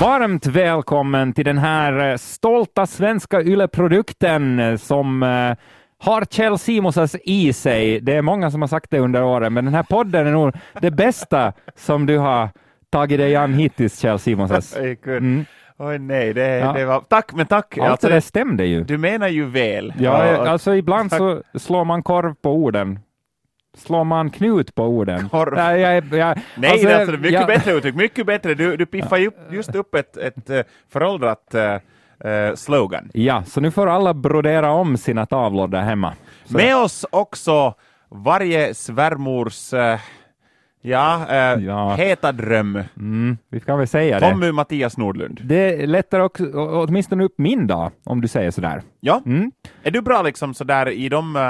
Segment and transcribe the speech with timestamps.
[0.00, 5.56] Varmt välkommen till den här eh, stolta svenska ylleprodukten eh, som eh,
[5.98, 8.00] har Kjell Simonsas i sig.
[8.00, 10.52] Det är många som har sagt det under åren, men den här podden är nog
[10.80, 12.48] det bästa som du har
[12.90, 14.76] tagit dig an hittills, Kjell Simonsas.
[15.06, 15.44] Mm.
[15.78, 16.72] Oj nej, det, ja.
[16.72, 17.00] det var...
[17.00, 17.78] Tack, men tack!
[17.78, 18.84] Allt alltså, det stämde ju.
[18.84, 19.92] Du menar ju väl.
[19.98, 21.18] Ja, ja alltså ibland tack.
[21.18, 22.98] så slår man korv på orden
[23.74, 25.28] slår man knut på orden?
[25.32, 25.58] Korv.
[25.58, 27.46] Ja, jag, jag, Nej, alltså, det är alltså, mycket jag...
[27.46, 28.54] bättre uttryck, mycket bättre.
[28.54, 30.60] Du, du piffar ju just upp ett, ett uh,
[30.92, 33.10] föråldrat uh, slogan.
[33.14, 36.14] Ja, så nu får alla brodera om sina tavlor där hemma.
[36.44, 36.56] Så.
[36.56, 37.74] Med oss också
[38.08, 39.98] varje svärmors uh,
[40.86, 42.82] Ja, eh, ja, heta dröm.
[42.96, 44.52] Mm, vi kan väl säga Tommy det.
[44.52, 45.40] Mattias Nordlund.
[45.44, 48.82] Det lättar också, åtminstone upp min dag, om du säger sådär.
[49.00, 49.22] Ja.
[49.26, 49.52] Mm.
[49.82, 51.42] Är du bra liksom sådär i de uh,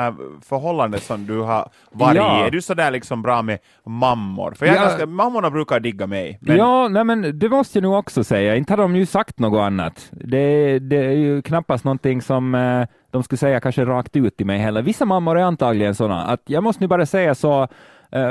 [0.43, 2.45] förhållanden som du har varit ja.
[2.45, 2.47] i?
[2.47, 4.55] Är du sådär liksom bra med mammor?
[4.59, 4.81] För jag ja.
[4.81, 6.39] ganska, mammorna brukar digga mig.
[6.41, 6.57] Men...
[6.57, 8.57] Ja, nej men det måste jag nog också säga.
[8.57, 10.11] Inte har de ju sagt något annat.
[10.11, 14.47] Det, det är ju knappast någonting som uh, de skulle säga kanske rakt ut till
[14.47, 14.83] mig heller.
[14.83, 17.69] Vissa mammor är antagligen sådana att jag måste nu bara säga så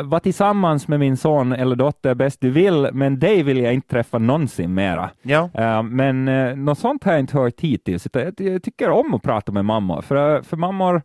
[0.04, 3.88] var tillsammans med min son eller dotter bäst du vill, men dig vill jag inte
[3.88, 5.10] träffa någonsin mera.
[5.22, 5.50] Ja.
[5.60, 8.08] Uh, men uh, något sånt har jag inte hört hittills.
[8.14, 11.02] Jag, jag tycker om att prata med mammor, för, för mammor,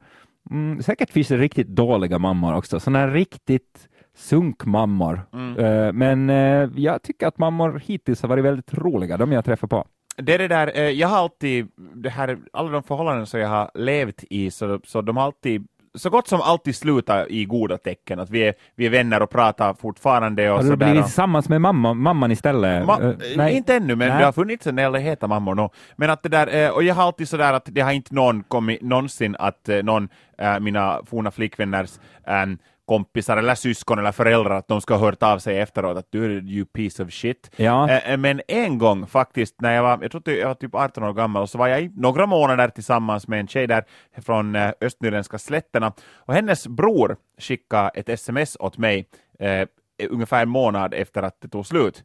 [0.51, 5.21] mm, säkert finns det riktigt dåliga mammor också, sådana riktigt sunkmammor.
[5.33, 5.97] Mm.
[5.97, 6.29] Men
[6.77, 9.87] jag tycker att mammor hittills har varit väldigt roliga, de jag träffar på.
[10.17, 13.71] Det är det där, jag har alltid, det här, alla de förhållanden som jag har
[13.75, 18.21] levt i, så, så de har alltid så gott som alltid slutar i goda tecken,
[18.21, 20.51] att vi är, vi är vänner och pratar fortfarande.
[20.51, 22.87] Och har du blivit tillsammans med mamma, mamman istället?
[22.87, 22.99] Ma
[23.37, 24.19] uh, inte ännu, men Nej.
[24.19, 25.73] det har funnits en del heta mammor nog.
[25.97, 28.43] Men att det där, eh, och jag har alltid sådär att det har inte någon
[28.43, 32.47] kommit någonsin att eh, någon, äh, mina forna flickvänners äh,
[32.89, 36.25] kompisar eller syskon eller föräldrar att de ska ha hört av sig efteråt att du
[36.25, 37.51] är you piece of shit.
[37.57, 37.91] Ja.
[37.91, 41.13] Äh, men en gång faktiskt när jag var, jag tror jag var typ 18 år
[41.13, 43.85] gammal och så var jag i några månader tillsammans med en tjej där
[44.23, 45.93] från äh, östnyländska slätterna.
[46.15, 49.07] Och hennes bror skickade ett sms åt mig
[49.39, 49.69] äh,
[50.11, 52.05] ungefär en månad efter att det tog slut.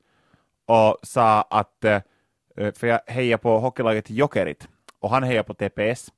[0.66, 2.02] Och sa att, äh,
[2.56, 4.68] för jag hejar på hockeylaget Jokerit.
[5.00, 6.12] Och han hejar på TPS,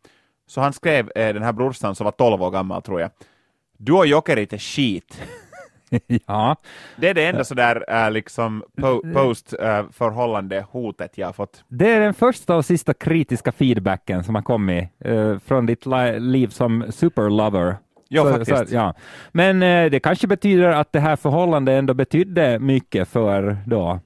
[0.47, 3.09] så han skrev äh, den här brorsan som var 12 år gammal tror jag
[3.77, 5.21] du och Jokerit är skit.
[6.27, 6.55] ja.
[6.95, 11.63] Det är det enda sådär äh, liksom po post äh, förhållande hotet jag har fått.
[11.67, 15.85] Det är den första och sista kritiska feedbacken som har kommit äh, från ditt
[16.17, 17.77] liv som superlover.
[18.07, 18.69] Ja, så, faktiskt.
[18.69, 18.93] Så, ja.
[19.31, 23.99] Men äh, det kanske betyder att det här förhållandet ändå betydde mycket för då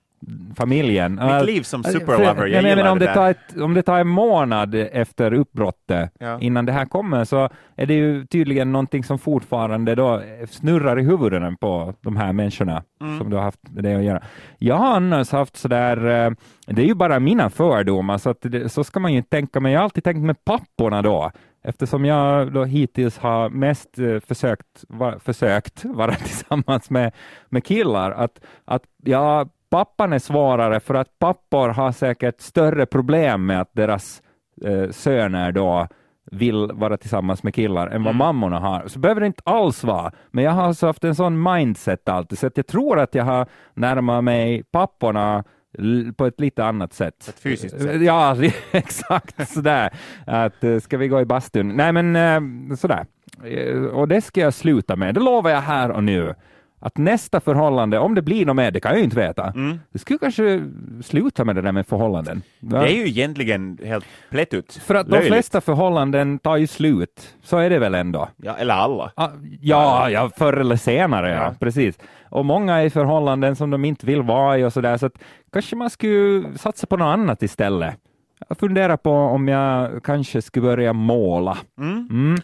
[0.55, 1.19] familjen.
[1.33, 3.81] Mitt liv som superlover, jag, jag gillar men om det, det tar ett, Om det
[3.81, 6.39] tar en månad efter uppbrottet ja.
[6.39, 11.03] innan det här kommer så är det ju tydligen någonting som fortfarande då snurrar i
[11.03, 13.17] huvuden på de här människorna mm.
[13.17, 14.23] som du har haft med det att göra.
[14.57, 16.31] Jag har annars haft sådär, eh,
[16.67, 19.71] det är ju bara mina fördomar, så, det, så ska man ju inte tänka, men
[19.71, 21.31] jag har alltid tänkt med papporna då,
[21.63, 27.11] eftersom jag då hittills har mest eh, försökt, var, försökt vara tillsammans med,
[27.49, 33.45] med killar, att, att jag pappan är svårare för att pappor har säkert större problem
[33.45, 34.21] med att deras
[34.65, 35.87] eh, söner då
[36.31, 38.17] vill vara tillsammans med killar än vad mm.
[38.17, 38.87] mammorna har.
[38.87, 42.39] Så behöver det inte alls vara, men jag har alltså haft en sån mindset alltid,
[42.39, 45.43] så att jag tror att jag har närmat mig papporna
[46.17, 47.27] på ett lite annat sätt.
[47.29, 48.01] Ett fysiskt sätt?
[48.01, 48.35] Ja,
[48.71, 49.89] exakt sådär.
[50.25, 51.67] Att, eh, ska vi gå i bastun?
[51.67, 53.05] Nej, men eh, sådär.
[53.43, 56.35] Eh, och det ska jag sluta med, det lovar jag här och nu
[56.79, 59.79] att nästa förhållande, om det blir något mer, det kan jag ju inte veta, mm.
[59.91, 60.63] det skulle kanske
[61.03, 62.41] sluta med det där med förhållanden.
[62.59, 62.79] Ja.
[62.79, 64.73] Det är ju egentligen helt plätt ut.
[64.73, 65.29] För att Löjligt.
[65.29, 68.29] de flesta förhållanden tar ju slut, så är det väl ändå?
[68.37, 69.11] Ja, eller alla.
[69.15, 69.29] Ah,
[69.61, 71.35] ja, ja, förr eller senare, ja.
[71.35, 71.55] ja.
[71.59, 71.99] precis.
[72.29, 75.19] Och många är i förhållanden som de inte vill vara i och sådär, så att
[75.53, 77.95] kanske man skulle satsa på något annat istället.
[78.49, 81.57] Jag funderar på om jag kanske skulle börja måla.
[81.77, 82.07] Mm.
[82.11, 82.41] Mm.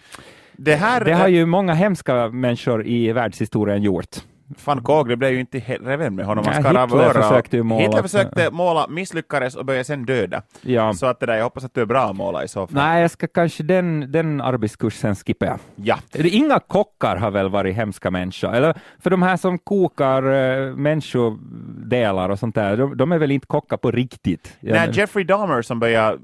[0.58, 4.24] Det, här, det har ju många hemska människor i världshistorien gjort.
[4.66, 6.46] Van det blev ju inte reven med honom.
[6.48, 7.82] Han skar av Hitler försökte måla.
[7.82, 10.42] Hitler försökte måla, misslyckades och började sen döda.
[10.62, 10.94] Ja.
[10.94, 12.76] Så att det där, jag hoppas att du är bra att måla i så fall.
[12.76, 15.60] Nej, jag ska kanske den, den arbetskursen skippa jag.
[15.76, 15.98] Ja.
[16.14, 18.54] Inga kockar har väl varit hemska människor?
[18.54, 23.32] Eller för de här som kokar uh, människodelar och sånt där, de, de, är väl
[23.32, 24.58] inte kockar på riktigt?
[24.60, 26.18] Nej, Jeffrey Dahmer som började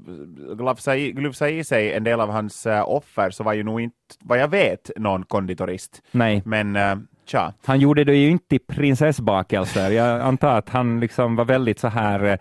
[0.54, 3.80] glufsa i, glufsa i sig en del av hans uh, offer, så var ju nog
[3.80, 6.02] inte, vad jag vet, någon konditorist.
[6.10, 6.42] Nej.
[6.44, 6.96] Men uh,
[7.32, 7.52] Tja.
[7.64, 9.90] Han gjorde det ju inte i prinsessbakelser.
[9.90, 12.36] Jag antar att han liksom var väldigt så här eh,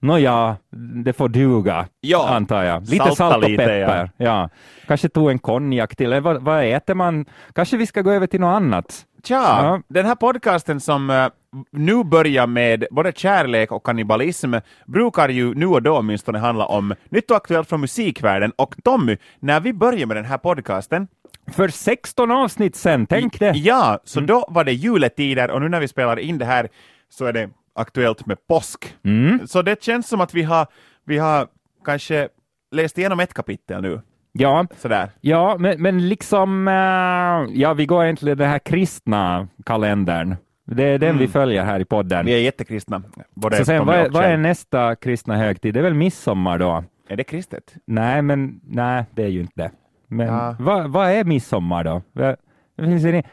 [0.00, 0.56] Nåja,
[1.04, 2.80] det får duga, ja, antar jag.
[2.82, 4.10] Lite Salta salt och peppar.
[4.16, 4.24] Ja.
[4.24, 4.48] ja.
[4.86, 6.20] Kanske tog en konjak till.
[6.20, 7.26] Vad, vad äter man?
[7.52, 9.04] Kanske vi ska gå över till något annat?
[9.24, 9.80] Tja, ja.
[9.88, 11.28] den här podcasten som uh,
[11.72, 14.54] nu börjar med både kärlek och kannibalism
[14.86, 18.52] brukar ju nu och då åtminstone handla om nytt och aktuellt från musikvärlden.
[18.56, 21.08] Och Tommy, när vi började med den här podcasten
[21.52, 23.52] för 16 avsnitt sen, tänk det!
[23.56, 24.26] Ja, så mm.
[24.26, 26.68] då var det juletider och nu när vi spelar in det här
[27.08, 28.96] så är det aktuellt med påsk.
[29.04, 29.46] Mm.
[29.46, 30.66] Så det känns som att vi har,
[31.04, 31.46] vi har
[31.84, 32.28] kanske
[32.70, 34.00] läst igenom ett kapitel nu.
[34.32, 35.10] Ja, Sådär.
[35.20, 40.36] ja men, men liksom, uh, ja vi går egentligen den här kristna kalendern.
[40.66, 41.20] Det är den mm.
[41.20, 42.26] vi följer här i podden.
[42.26, 43.02] Vi är jättekristna.
[43.34, 45.74] Både så sen, vad, är, vad är nästa kristna högtid?
[45.74, 46.84] Det är väl midsommar då?
[47.08, 47.74] Är det kristet?
[47.86, 49.70] Nej, men nej, det är ju inte det.
[50.08, 50.56] Men ja.
[50.58, 52.02] vad, vad är midsommar då?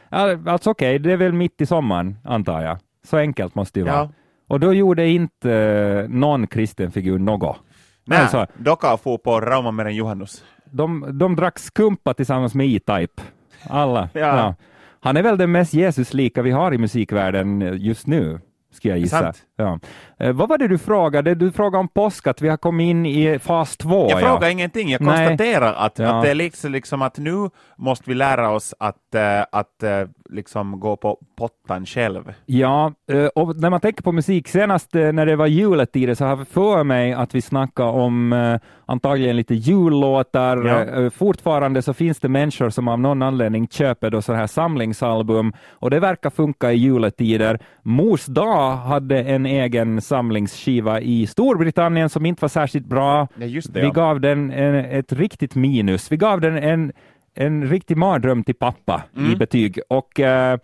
[0.10, 2.78] Alltså okej, okay, det är väl mitt i sommaren, antar jag.
[3.04, 3.96] Så enkelt måste det ja.
[3.96, 4.10] vara.
[4.48, 7.58] Och då gjorde inte uh, någon kristen figur något.
[8.06, 10.44] Nej, alltså, Doka får på Rauma med Johannus.
[10.66, 13.22] De, de drack skumpa tillsammans med E-Type.
[13.70, 14.10] Alla.
[14.14, 14.20] ja.
[14.20, 14.56] ja.
[15.00, 18.40] Han är väl den mest Jesuslika vi har i musikvärlden just nu,
[18.72, 19.34] skulle jag gissa.
[19.56, 19.80] Ja.
[20.20, 21.36] Eh, vad var det du frågade?
[21.36, 24.10] Du frågade om påsk, att vi har kommit in i fas två.
[24.10, 24.28] Jag ja.
[24.28, 26.18] frågar ingenting, jag konstaterar att, ja.
[26.18, 30.08] att det är liksom, liksom att nu måste vi lära oss att, äh, att äh,
[30.30, 32.34] liksom gå på pottan själv.
[32.46, 32.94] Ja,
[33.36, 36.84] och när man tänker på musik, senast när det var juletid så har jag för
[36.84, 40.66] mig att vi snackade om antagligen lite jullåtar.
[40.66, 41.10] Ja.
[41.10, 45.90] Fortfarande så finns det människor som av någon anledning köper då så här samlingsalbum och
[45.90, 47.60] det verkar funka i juletider.
[47.82, 53.28] Mors dag hade en egen samlingsskiva i Storbritannien som inte var särskilt bra.
[53.36, 53.92] Ja, det, vi ja.
[53.92, 56.12] gav den en, ett riktigt minus.
[56.12, 56.92] Vi gav den en,
[57.34, 59.31] en riktig mardröm till pappa mm.
[59.31, 59.80] i betyg.
[59.88, 60.57] Och uh,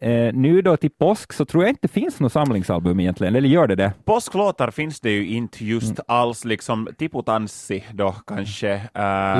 [0.00, 3.48] Eh, nu då till påsk så tror jag inte det finns något samlingsalbum egentligen, eller
[3.48, 3.92] gör det det?
[4.04, 6.04] Påsklåtar finns det ju inte just mm.
[6.08, 8.74] alls, liksom Tipotanssi då kanske.
[8.74, 8.82] Uh,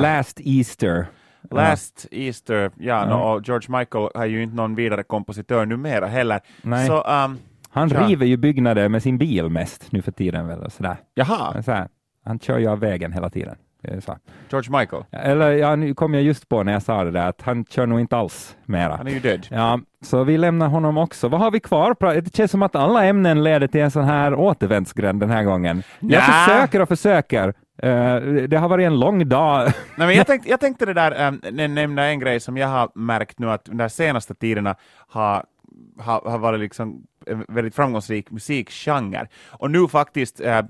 [0.02, 1.06] Last Easter.
[1.50, 2.18] Last ja.
[2.18, 3.06] Easter, ja, ja.
[3.06, 6.40] No, och George Michael är ju inte någon vidare kompositör numera heller.
[6.62, 6.86] Nej.
[6.86, 7.38] Så, um,
[7.70, 8.06] han ja.
[8.06, 10.46] river ju byggnader med sin bil mest nu för tiden.
[10.46, 10.96] Väl, sådär.
[11.14, 11.62] Jaha.
[11.62, 11.88] Så här,
[12.24, 13.56] han kör ju av vägen hela tiden.
[14.50, 15.04] George Michael?
[15.12, 17.86] Eller ja, nu kom jag just på när jag sa det där att han kör
[17.86, 18.96] nog inte alls mera.
[18.96, 19.46] Han är ju död.
[19.50, 21.28] Ja, så vi lämnar honom också.
[21.28, 22.20] Vad har vi kvar?
[22.20, 25.82] Det känns som att alla ämnen leder till en sån här återvändsgränd den här gången.
[26.00, 26.22] Jag ja.
[26.22, 27.48] försöker och försöker.
[27.84, 29.64] Uh, det har varit en lång dag.
[29.96, 32.90] Nej, men jag, tänkte, jag tänkte det där, um, nämna en grej som jag har
[32.94, 34.76] märkt nu att de senaste tiderna
[35.08, 35.44] har,
[35.98, 39.28] har, har varit liksom en väldigt framgångsrik musikgenre.
[39.48, 40.62] Och nu faktiskt, eh,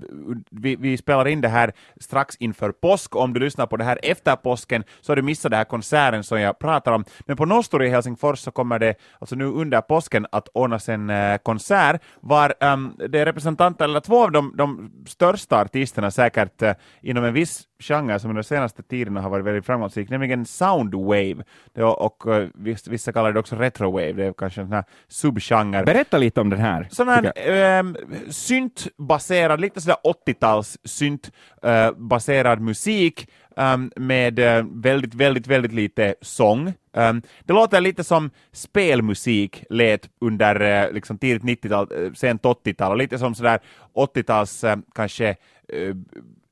[0.49, 3.99] vi, vi, spelar in det här strax inför påsk, om du lyssnar på det här
[4.03, 7.05] efter påsken så har du missat den här konserten som jag pratar om.
[7.25, 11.09] Men på Nostor i Helsingfors så kommer det alltså nu under påsken att ordnas en
[11.09, 12.77] eh, konsert var eh,
[13.09, 17.65] det är representanter, eller två av de, de största artisterna säkert eh, inom en viss
[17.79, 21.43] genre som under de senaste tiderna har varit väldigt framgångsrik, nämligen soundwave.
[21.75, 22.47] Och, eh, och
[22.87, 25.83] vissa kallar det också retrowave, det är kanske en sån här subgenre.
[25.83, 26.87] Berätta lite om den här.
[26.91, 27.97] Sån här ähm,
[28.29, 29.97] syntbaserad, lite sådär
[30.27, 36.73] 80-tals syntbaserad äh, musik ähm, med äh, väldigt, väldigt, väldigt lite sång.
[36.93, 42.97] Um, det låter lite som spelmusik lät under uh, liksom tidigt 90-tal, uh, sent 80-tal,
[42.97, 43.59] lite som sådär
[43.93, 45.35] 80-tals uh, kanske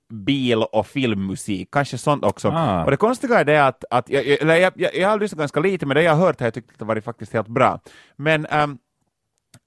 [0.09, 2.49] bil och filmmusik, kanske sånt också.
[2.49, 2.83] Ah.
[2.83, 5.59] Och det konstiga är det att, att jag, jag, jag, jag, jag har lyssnat ganska
[5.59, 7.79] lite, men det jag har hört har jag tyckt att det varit faktiskt helt bra.
[8.15, 8.77] Men um,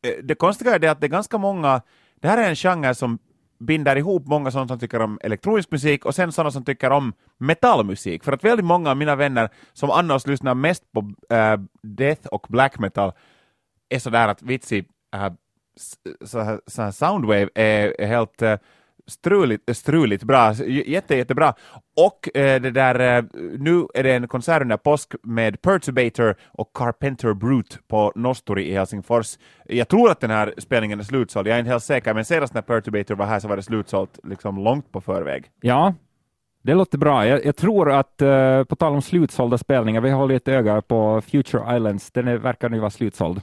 [0.03, 1.83] Eh, det konstiga är det att det är ganska många,
[2.21, 3.19] det här är en genre som
[3.59, 7.13] binder ihop många sådana som tycker om elektronisk musik och sen sådana som tycker om
[7.39, 8.25] metallmusik.
[8.25, 12.47] För att väldigt många av mina vänner som annars lyssnar mest på äh, death och
[12.49, 13.13] black metal
[13.89, 15.33] är sådär att vitsi, äh,
[16.25, 18.57] så, så här soundwave är, är helt äh,
[19.11, 20.53] struligt, struligt bra,
[20.87, 21.55] jätte, jättebra.
[21.97, 23.25] Och eh, det där, eh,
[23.59, 28.73] nu är det en konsert under påsk med Perturbator och Carpenter Brute på Nosturi i
[28.73, 29.39] Helsingfors.
[29.65, 32.55] Jag tror att den här spelningen är slutsåld, jag är inte helt säker, men senast
[32.55, 35.45] när Perturbator var här så var det slutsålt liksom långt på förväg.
[35.61, 35.95] Ja,
[36.63, 37.27] det låter bra.
[37.27, 41.21] Jag, jag tror att, eh, på tal om slutsålda spelningar, vi håller ett öga på
[41.21, 43.41] Future Islands, den är, verkar nu vara slutsåld.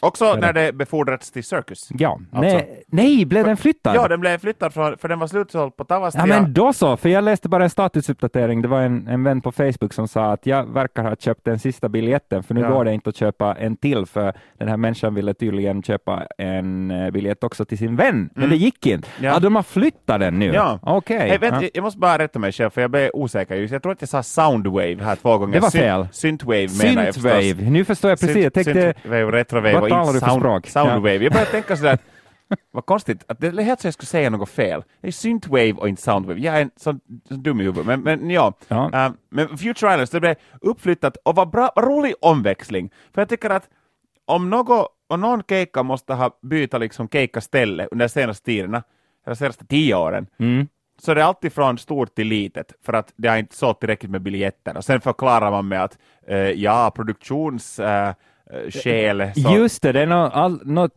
[0.00, 1.88] Också när det befordrats till Circus.
[1.98, 2.20] Ja.
[2.32, 2.56] Alltså.
[2.56, 3.96] Nej, nej, blev den flyttad?
[3.96, 6.22] Ja, den blev flyttad för, för den var slutsåld på Tavastia.
[6.22, 8.62] Ja, men då så, för jag läste bara en statusuppdatering.
[8.62, 11.58] Det var en, en vän på Facebook som sa att jag verkar ha köpt den
[11.58, 12.70] sista biljetten, för nu ja.
[12.70, 16.90] går det inte att köpa en till, för den här människan ville tydligen köpa en
[16.90, 18.50] eh, biljett också till sin vän, men mm.
[18.50, 19.08] det gick inte.
[19.20, 19.32] Ja.
[19.32, 20.46] ja, de har flyttat den nu.
[20.46, 20.78] Ja.
[20.82, 21.16] Okej.
[21.16, 21.50] Okay.
[21.50, 21.68] Hey, ja.
[21.74, 23.56] Jag måste bara rätta mig själv, för jag blev osäker.
[23.56, 23.72] Just.
[23.72, 25.52] Jag tror att jag sa Soundwave här två gånger.
[25.52, 26.08] Det var fel.
[26.12, 27.60] Synthwave menar jag förstås.
[27.60, 28.36] Nu förstår jag precis.
[28.44, 30.66] Jag tänkte, synthwave, retrowave vad talar du för språk?
[30.66, 31.14] Soundwave.
[31.14, 31.22] Ja.
[31.22, 31.98] Jag började tänka sådär,
[32.70, 34.84] vad konstigt, att det helt så jag skulle säga något fel.
[35.00, 36.40] Det är synthwave och inte soundwave.
[36.40, 37.86] Jag är en sån, sån dum i huvudet.
[37.86, 38.90] Men, men ja, ja.
[38.94, 42.90] Uh, men Future Islands, det blev uppflyttat och var bra, var rolig omväxling.
[43.14, 43.68] För jag tycker att
[44.24, 48.82] om, något, om någon keikka måste ha byta liksom keikkaställe under de senaste tiderna,
[49.26, 50.68] eller senaste tio åren, Mm.
[51.02, 54.10] så det är alltid från stort till litet, för att det har inte sålt tillräckligt
[54.10, 54.76] med biljetter.
[54.76, 57.78] Och sen förklarar man med att eh, ja, produktions...
[57.78, 58.14] Eh,
[58.70, 59.30] skäl.
[59.34, 60.92] Så, Just det, det är något, något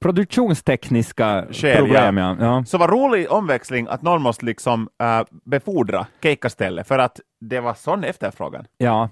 [0.00, 2.16] produktionstekniska Skäl, problem.
[2.16, 2.36] Ja.
[2.40, 2.64] Ja.
[2.66, 7.74] så var rolig omväxling att någon måste liksom äh, befordra keikkastället för att det var
[7.74, 8.64] sån efterfrågan.
[8.78, 9.08] Ja.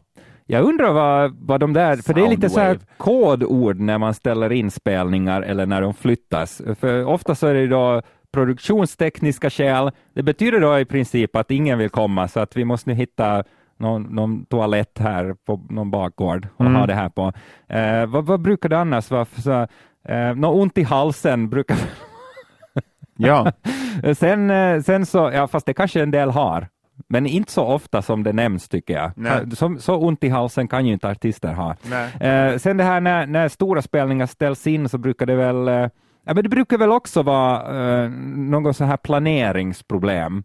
[0.46, 2.96] Jag undrar vad, vad de där, för det är lite så här Soundwave.
[2.96, 6.62] kodord när man ställer in spelningar eller när de flyttas.
[6.80, 9.90] För ofta så är det då produktionstekniska skäl.
[10.14, 13.44] Det betyder då i princip att ingen vill komma så att vi måste nu hitta
[13.80, 16.74] någon, någon toalett här på någon bakgård och Mm.
[16.74, 17.32] ha det här på.
[17.68, 19.24] Eh, vad, vad brukar det annars vara?
[19.24, 19.66] för Så,
[20.12, 21.76] eh, något ont i halsen brukar
[23.16, 23.52] Ja.
[24.14, 26.68] sen, eh, sen så, ja fast det kanske en del har,
[27.08, 29.10] men inte så ofta som det nämns tycker jag.
[29.16, 29.50] Nej.
[29.56, 31.76] Så, så ont i halsen kan ju inte artister ha.
[32.26, 35.74] Eh, sen det här när, när stora spelningar ställs in så brukar det väl, eh,
[36.24, 40.42] ja men det brukar väl också vara eh, något så här planeringsproblem.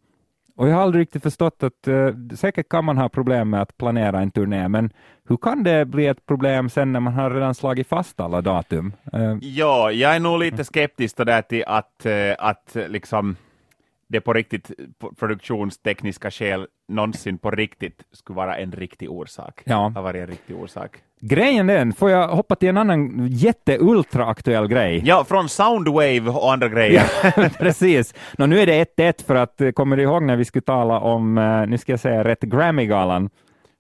[0.58, 3.78] Och jag har aldrig riktigt förstått att eh, säkert kan man ha problem med att
[3.78, 4.90] planera en turné, men
[5.28, 8.94] hur kan det bli ett problem sen när man har redan slagit fast alla datum?
[9.14, 13.36] Eh, ja, jag är nog lite skeptisk där till att, eh, att liksom
[14.08, 14.72] det på riktigt
[15.20, 19.62] produktionstekniska skäl någonsin på riktigt skulle vara en riktig orsak.
[19.66, 19.92] Ja.
[19.96, 20.92] Har varit en riktig orsak.
[21.22, 25.02] Grejen den, får jag hoppa till en annan jätte-ultra-aktuell grej?
[25.06, 27.04] Ja, från Soundwave och andra grejer.
[27.60, 28.14] Precis.
[28.38, 31.00] Nå, nu är det 1-1 för att, eh, kommer du ihåg när vi skulle tala
[31.00, 33.30] om, eh, nu ska jag säga rätt, Grammy-galan?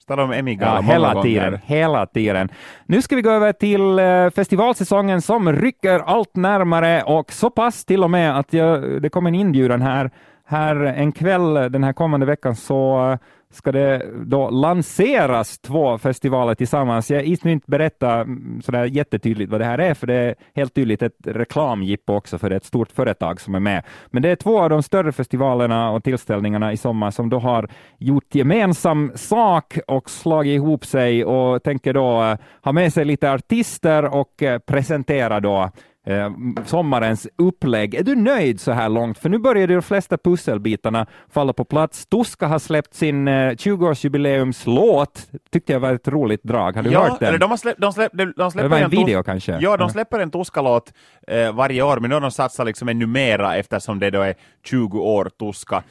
[0.07, 1.61] Talar om Ja, Emmy-galan hela tiden, gånger.
[1.65, 2.49] hela tiden.
[2.85, 7.85] Nu ska vi gå över till eh, festivalsäsongen som rycker allt närmare och så pass
[7.85, 10.11] till och med att jag, det kommer en inbjudan här,
[10.47, 13.17] här en kväll den här kommande veckan så
[13.55, 17.11] ska det då lanseras två festivaler tillsammans.
[17.11, 20.73] Jag hinner inte berätta mm, sådär jättetydligt vad det här är, för det är helt
[20.73, 23.83] tydligt ett reklamjippo också, för det är ett stort företag som är med.
[24.07, 27.69] Men det är två av de större festivalerna och tillställningarna i sommar som då har
[27.97, 33.31] gjort gemensam sak och slagit ihop sig och tänker då eh, ha med sig lite
[33.31, 35.71] artister och eh, presentera då
[36.05, 36.31] eh,
[36.65, 37.95] sommarens upplägg.
[37.95, 39.17] Är du nöjd så här långt?
[39.17, 42.05] För nu börjar de flesta pusselbitarna falla på plats.
[42.05, 45.27] Tuska har släppt sin eh, 20-årsjubileumslåt.
[45.51, 46.75] Tyckte jag var ett roligt drag.
[46.75, 47.29] Har du ja, hört den?
[47.29, 49.57] Eller de, har släppt, de, släpp, de, de släpper det var en video kanske?
[49.61, 50.93] Ja, de släpper en Tuska-låt
[51.27, 54.35] eh, varje år, men nu har de satsat liksom ännu mera eftersom det då är
[54.63, 55.83] 20 år Tuska.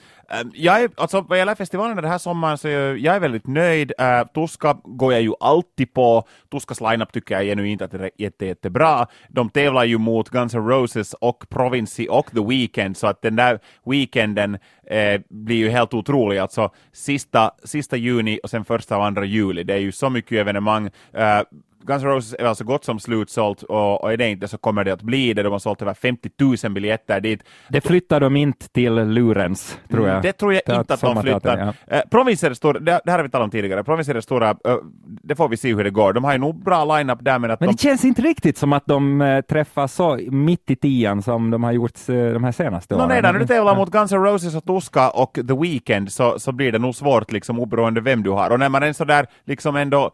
[0.52, 3.93] Jag är, alltså, vad gäller festivalen den här sommaren så är jag är väldigt nöjd.
[4.00, 6.28] Uh, Tuska går jag ju alltid på.
[6.50, 9.07] Tuskas lineup tycker jag genuint att det är jätte, jättebra.
[9.28, 13.37] De tävlar ju mot Guns N' Roses och Provinci och The Weeknd, så att den
[13.37, 16.38] där weekenden eh, blir ju helt otrolig.
[16.38, 19.64] Alltså sista, sista juni och sen första och andra juli.
[19.64, 20.85] Det är ju så mycket evenemang.
[20.87, 21.43] Uh,
[21.87, 24.85] Guns N' Roses är alltså gott som slutsålt och, och är det inte så kommer
[24.85, 25.43] det att bli det.
[25.43, 26.31] De har sålt över 50
[26.64, 27.43] 000 biljetter dit.
[27.69, 30.23] Det flyttar de inte till Lurens, tror jag.
[30.23, 31.59] Det tror jag Teat- inte att de flyttar.
[31.88, 31.97] ja.
[31.97, 34.50] Eh, Provincer är stora, det, det här har vi talat om tidigare, Provincer är stora,
[34.50, 34.76] eh,
[35.23, 36.12] det får vi se hur det går.
[36.12, 37.73] De har ju nog bra line-up där men att Men de...
[37.73, 41.64] det känns inte riktigt som att de eh, träffar så mitt i tian som de
[41.64, 43.09] har gjort eh, de här senaste No, åren.
[43.09, 46.53] nej, när du tävlar mot Guns N' Roses och Tuska och The Weeknd så, så
[46.53, 48.50] blir det nog svårt liksom oberoende vem du har.
[48.50, 50.11] Och när man är så där liksom ändå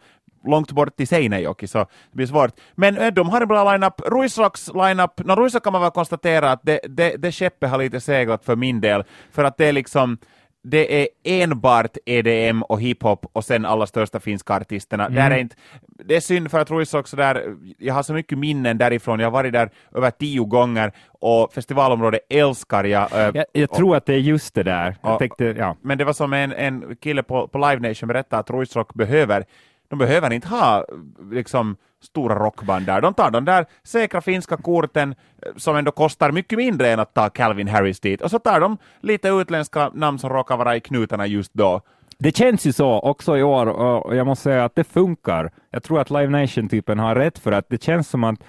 [0.47, 2.50] långt bort i Seinejoki så det blir svårt.
[2.75, 4.00] Men de har en bra line-up.
[4.06, 8.00] Ruisrocks line-up, no, Ruisrock kan man väl konstatera att det, det, det skeppet har lite
[8.00, 10.18] seglat för min del, för att det är liksom
[10.62, 15.06] det är enbart EDM och hiphop och sen alla största finska artisterna.
[15.06, 15.14] Mm.
[15.14, 15.56] Där är inte,
[16.04, 19.26] det är synd för att Ruisrock så där, jag har så mycket minnen därifrån, jag
[19.26, 23.12] har varit där över tio gånger och festivalområdet älskar jag.
[23.12, 24.97] eh, Jag, jag tror att det är just det där.
[25.02, 25.18] Ja.
[25.18, 25.76] tänkte, ja.
[25.82, 29.44] men det var som en, en kille på, på Live Nation berättade att Ruisrock behöver,
[29.90, 30.85] de behöver inte ha
[31.30, 33.00] liksom stora rockband där.
[33.00, 37.14] De tar de där säkra finska korten eh, som ändå kostar mycket mindre än att
[37.14, 38.23] ta Calvin Harris dit.
[38.23, 41.80] Och så tar de lite utländska namn som råkar vara i knutarna just då.
[42.18, 45.50] Det känns ju så också i år och jag måste säga att det funkar.
[45.70, 48.40] Jag tror att Live Nation-typen har rätt för att det känns som att,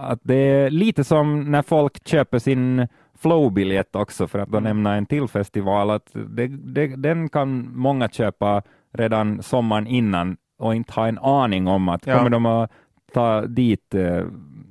[0.00, 4.94] att det är lite som när folk köper sin Flow-biljett också för att då nämna
[4.94, 10.92] en till festival, att det, det, den kan många köpa redan sommaren innan och inte
[10.92, 12.16] ha en aning om att Ja.
[12.18, 12.70] kommer de att
[13.12, 14.24] ta dit, eh,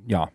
[0.06, 0.28] ja,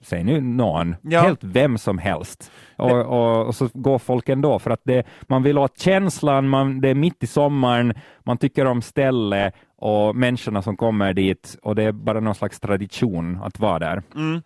[0.00, 1.20] säg nu någon, Ja.
[1.20, 2.52] helt vem som helst.
[2.76, 6.80] Och, och, och så går folk ändå för att det, man vill åt känslan, man,
[6.80, 7.94] det är mitt i sommaren,
[8.24, 12.60] man tycker om stället och människorna som kommer dit och det är bara någon slags
[12.60, 14.02] tradition att vara där.
[14.14, 14.42] Mm.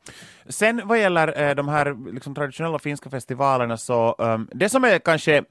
[0.48, 4.98] Sen vad gäller eh, de här liksom, traditionella finska festivalerna så um, det som är
[4.98, 5.42] kanske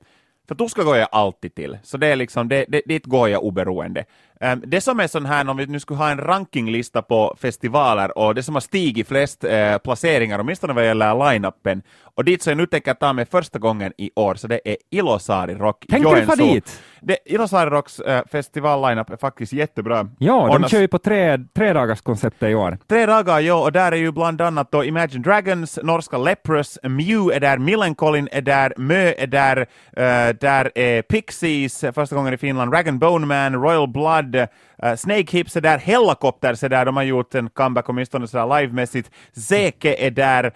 [0.47, 3.43] för Tuska går jag alltid till, så det är liksom, det, det, dit går jag
[3.43, 4.05] oberoende.
[4.41, 8.17] Um, det som är sån här, om vi nu skulle ha en rankinglista på festivaler
[8.17, 11.81] och det som har stigit flest uh, placeringar, åtminstone vad gäller line-upen,
[12.15, 14.77] och dit så jag nu tänker ta mig första gången i år, så det är
[14.91, 16.81] Ilosari Rock Tänker du fara dit?
[17.01, 20.09] Det, Ilosari Rocks uh, festival-lineup är faktiskt jättebra.
[20.19, 20.71] Ja, de Ordnas...
[20.71, 22.77] kör ju på tre, tre dagars konceptet i år.
[22.87, 27.35] Tre dagar, ja, och där är ju bland annat då Imagine Dragons, norska Leprous, Mew
[27.35, 32.37] är där, Millencolin är där, Mö är där, uh, där är Pixies, första gången i
[32.37, 36.95] Finland, Rag Bone Man, Royal Blood, uh, Snake Hips är där, Hellacopters är där, de
[36.95, 40.53] har gjort en comeback åtminstone sådär livemässigt, Zeke är där,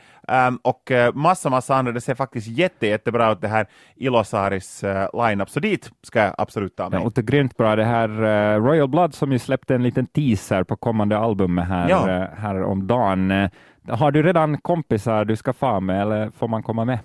[0.47, 1.91] um, och uh, massa, massa andra.
[1.91, 6.35] Det ser faktiskt jätte, jättebra ut det här Ilosaris uh, lineup, så dit ska jag
[6.37, 6.99] absolut ta mig.
[6.99, 7.75] Ja, och det är grymt bra.
[7.75, 11.89] Det här uh, Royal Blood som ju släppte en liten teaser på kommande albumet här,
[11.89, 11.97] ja.
[11.97, 13.49] uh, här om dagen.
[13.87, 16.99] har du redan kompisar du ska få med eller får man komma med?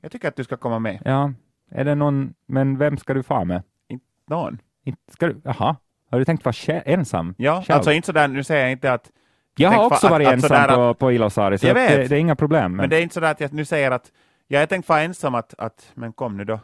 [0.00, 1.02] jag tycker att du ska komma med.
[1.04, 1.32] Ja,
[1.70, 3.62] är det någon, men vem ska du få med?
[3.88, 4.58] Inte någon.
[4.84, 5.76] Inte, ska du, jaha,
[6.16, 7.34] har du tänkt vara ensam?
[7.38, 7.76] Ja, själv?
[7.76, 9.10] alltså inte sådär, nu säger jag inte att
[9.56, 12.36] jag har också varit att, ensam att, på, på Ilosari, så det, det, är inga
[12.36, 12.62] problem.
[12.62, 12.76] Men...
[12.76, 12.90] men...
[12.90, 14.12] det är inte så att jag nu säger att
[14.48, 16.60] ja, jag tänkte vara ensam, att, att men kom nu då.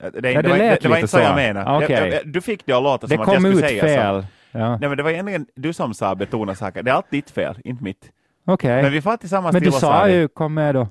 [0.00, 1.84] Det, det, ja, det, var, det, det var inte så, jag menade.
[1.84, 1.96] Okay.
[1.96, 4.22] Jag, jag, du fick det att låta som att jag skulle säga fel.
[4.22, 4.28] så.
[4.58, 4.76] Ja.
[4.76, 6.82] Nej, men det var egentligen du som sa betona saker.
[6.82, 8.10] Det är allt ditt fel, inte mitt.
[8.44, 8.70] Okej.
[8.70, 8.82] Okay.
[8.82, 10.88] Men vi får tillsammans Men du sa ju kom med då.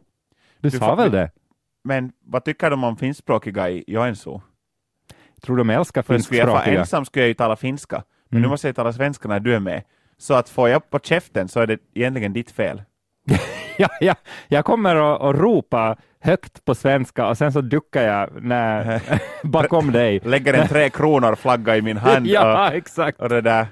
[0.60, 1.32] Du, du sa väl det?
[1.84, 4.40] Men vad tycker de om finskspråkiga i Joensuu?
[5.42, 6.46] Tror de älskar finskspråkiga?
[6.46, 8.04] Skulle jag vara ensam skulle jag ju tala finska.
[8.30, 8.42] Men mm.
[8.42, 9.84] nu måste jag tala svenska när du är med.
[10.18, 12.82] Så att får jag på käften så är det egentligen ditt fel.
[13.82, 14.16] ja, ja,
[14.48, 19.02] jag kommer att, att ropa högt på svenska och sen så duckar jag när,
[19.44, 20.20] bakom dig.
[20.24, 22.28] Lägger en tre kronor flagga i min hand.
[22.28, 23.22] ja, och, exakt.
[23.22, 23.68] Och det där.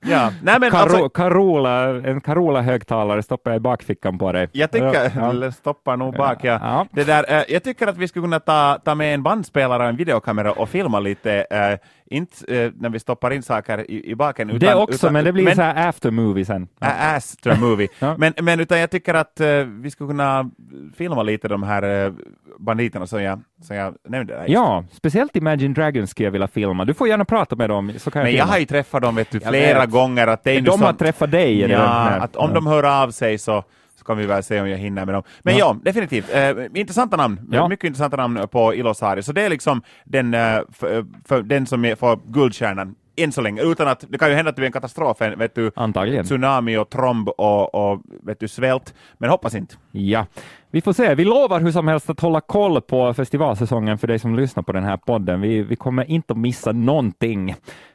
[0.00, 0.32] Ja.
[0.42, 4.48] Nej, men Karo, alltså, Carola, en Carola-högtalare stoppar jag i bakfickan på dig.
[4.52, 5.52] Jag tycker, ja.
[5.52, 6.58] stoppar nog bak, ja.
[6.62, 6.86] ja.
[6.90, 9.88] Det där, äh, jag tycker att vi skulle kunna ta, ta med en bandspelare och
[9.88, 11.78] en videokamera och filma lite, äh,
[12.10, 14.50] inte äh, när vi stoppar in saker i, i baken.
[14.50, 16.68] Utan, det också, utan, men det blir men, så här after movie sen.
[16.78, 17.88] After movie.
[17.98, 18.16] ja.
[18.18, 20.50] men, men utan jag tycker att vi skulle kunna
[20.96, 22.12] filma lite de här
[22.58, 24.34] banditerna som jag, som jag nämnde.
[24.34, 26.84] Där ja, speciellt Imagine Dragons skulle jag vilja filma.
[26.84, 27.92] Du får gärna prata med dem.
[27.96, 30.26] Så kan men jag, jag har ju träffat dem vet du, flera gånger.
[30.26, 31.60] Att det är de som, har träffat dig?
[31.60, 32.54] Ja, att om ja.
[32.54, 33.64] de hör av sig så
[34.08, 35.22] kan vi väl se om jag hinner med dem.
[35.42, 36.34] Men ja, ja definitivt.
[36.34, 37.40] Eh, intressanta namn.
[37.50, 37.68] Ja.
[37.68, 39.22] Mycket intressanta namn på Ilosari.
[39.22, 43.62] Så det är liksom den, eh, för, för den som får guldstjärnan än så länge,
[43.62, 46.24] utan att det kan ju hända att det blir en katastrof, vet du, Antagligen.
[46.24, 49.74] tsunami och tromb och, och vet du, svält, men hoppas inte.
[49.92, 50.26] Ja,
[50.70, 51.14] vi får se.
[51.14, 54.72] Vi lovar hur som helst att hålla koll på festivalsäsongen för dig som lyssnar på
[54.72, 55.40] den här podden.
[55.40, 57.50] Vi, vi kommer inte att missa någonting.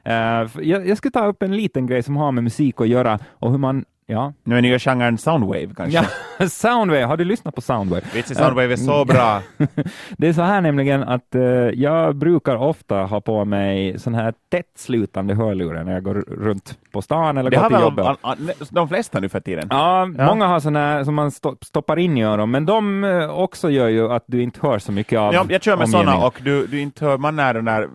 [0.08, 0.14] Uh,
[0.62, 3.52] jag, jag ska ta upp en liten grej som har med musik att göra och
[3.52, 4.34] hur man Ja.
[4.44, 6.06] Nu är nya genren Soundwave kanske?
[6.40, 8.02] Ja, Soundwave, har du lyssnat på Soundwave?
[8.14, 9.42] Vitsi, Soundwave är så bra.
[10.18, 11.42] det är så här nämligen att uh,
[11.74, 17.02] jag brukar ofta ha på mig sån här tättslutande hörlurar när jag går runt på
[17.02, 18.06] stan eller det går till jobbet.
[18.06, 19.68] An, an, de flesta nu för tiden.
[19.70, 20.26] Ja, ja.
[20.26, 23.88] många har såna här som man stoppar in i öron, men de uh, också gör
[23.88, 26.68] ju att du inte hör så mycket av ja, Jag kör med sådana och du,
[26.68, 27.90] du inte hör, man är den där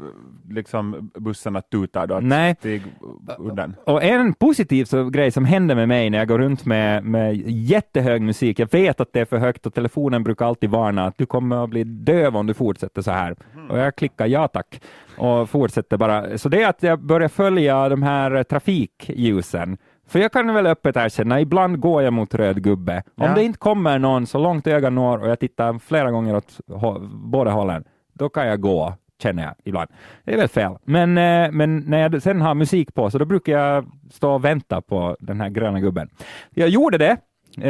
[0.50, 2.18] liksom bussarna tutar då?
[2.22, 2.56] Nej.
[3.84, 7.37] Och en positiv så, grej som händer med mig när jag går runt med, med
[7.46, 11.18] jättehög musik, jag vet att det är för högt och telefonen brukar alltid varna att
[11.18, 13.37] du kommer att bli döv om du fortsätter så här.
[13.54, 13.70] Mm.
[13.70, 14.80] Och jag klickar ja tack
[15.16, 16.38] och fortsätter bara.
[16.38, 19.78] Så det är att jag börjar följa de här trafikljusen.
[20.08, 23.02] För jag kan väl öppet erkänna, ibland går jag mot röd gubbe.
[23.16, 26.61] Om det inte kommer någon så långt ögat når och jag tittar flera gånger åt
[27.11, 29.90] båda hållen, då kan jag gå känner jag ibland.
[30.24, 30.72] Det är väl fel.
[30.85, 34.44] Men, eh, men när jag sen har musik på så då brukar jag stå och
[34.44, 36.09] vänta på den här gröna gubben.
[36.50, 37.16] Jag gjorde det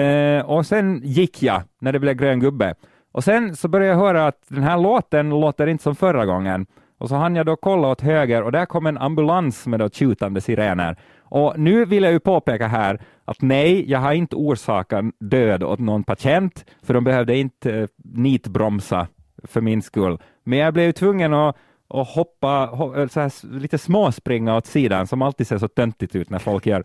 [0.00, 2.74] eh, och sen gick jag när det blev grön gubbe.
[3.12, 6.66] Och sen så började jag höra att den här låten låter inte som förra gången.
[6.98, 9.90] Och så hann jag då kolla åt höger och där kom en ambulans med då
[9.90, 10.96] tjutande sirener.
[11.30, 15.78] Och nu vill jag ju påpeka här att nej, jag har inte orsakat död åt
[15.78, 19.06] någon patient, för de behövde inte eh, nitbromsa
[19.44, 20.18] för min skull.
[20.48, 21.56] Men jag blev tvungen att,
[21.88, 22.68] att hoppa,
[23.10, 26.82] så här, lite småspringa åt sidan, som alltid ser så töntigt ut när folk gör.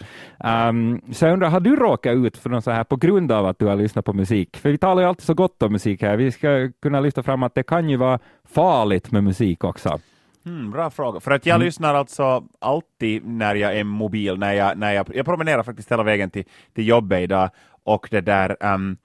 [0.69, 3.45] Um, så jag undrar, har du råkat ut för något så här på grund av
[3.45, 4.57] att du har lyssnat på musik?
[4.57, 6.17] För vi talar ju alltid så gott om musik här.
[6.17, 9.99] Vi ska kunna lyfta fram att det kan ju vara farligt med musik också.
[10.45, 11.65] Mm, bra fråga, för att jag mm.
[11.65, 16.03] lyssnar alltså alltid när jag är mobil, när jag, när jag, jag promenerar faktiskt hela
[16.03, 17.49] vägen till, till jobbet idag
[17.83, 18.97] och det där um,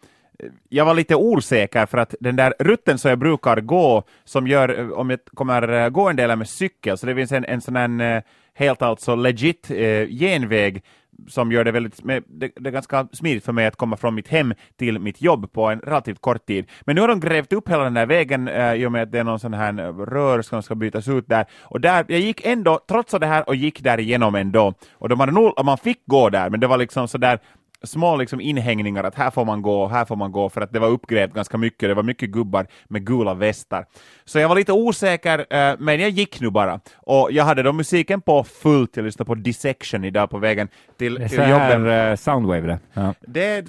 [0.69, 4.79] jag var lite osäker för att den där rutten som jag brukar gå, som gör,
[4.79, 7.61] eh, om jag kommer eh, gå en del med cykel, så det finns en, en
[7.61, 8.23] sån här eh,
[8.55, 10.83] helt alltså legit eh, genväg
[11.27, 14.29] som gör det väldigt, det, det, är ganska smidigt för mig att komma från mitt
[14.29, 16.67] hem till mitt jobb på en relativt kort tid.
[16.81, 19.13] Men nu har de grävt upp hela den där vägen eh, i och med att
[19.13, 19.73] det är någon sån här
[20.07, 21.47] rör som ska bytas ut där.
[21.63, 24.75] Och där, jag gick ändå, trots det här, och gick där igenom ändå.
[24.93, 27.39] Och de hade nog, man fick gå där, men det var liksom så där
[27.83, 30.79] små liksom inhängningar att här får man gå här får man gå för att det
[30.79, 31.89] var uppgrävt ganska mycket.
[31.89, 33.87] Det var mycket gubbar med gula västar.
[34.25, 36.81] Så jag var lite osäker, eh, men jag gick nu bara.
[36.97, 38.97] Och jag hade då musiken på fullt.
[38.97, 41.49] Jag lyssnade på Dissection idag på vägen till, till jobbet.
[41.49, 42.79] Det är här, uh, Soundwave det.
[42.93, 43.15] Ja.
[43.21, 43.65] Det är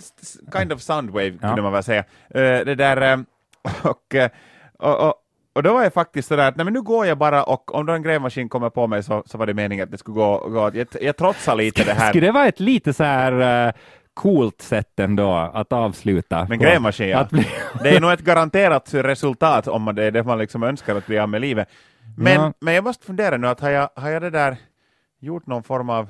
[0.58, 1.48] kind of Soundwave ja.
[1.48, 2.02] kunde man väl säga.
[2.02, 3.24] Uh, det där, uh,
[3.90, 4.16] och,
[4.78, 5.16] och, och
[5.54, 7.86] och då var jag faktiskt sådär att nej, men nu går jag bara och om
[7.86, 10.50] då en grävmaskin kommer på mig så, så var det meningen att det skulle gå,
[10.50, 12.10] gå jag, jag trotsar lite det här.
[12.10, 13.74] Skulle det vara ett lite så här
[14.20, 16.46] coolt sätt ändå att avsluta.
[16.50, 17.28] Men grävmaskin, ja.
[17.32, 17.48] Bli...
[17.84, 21.20] det är nog ett garanterat resultat om det är det man liksom önskar att bli
[21.20, 21.70] av med livet.
[22.18, 22.54] Men, ja.
[22.60, 24.58] men jag måste fundera nu, att har jag, har jag det där
[25.20, 26.10] gjort någon form av